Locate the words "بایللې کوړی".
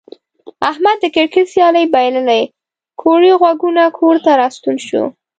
1.93-3.31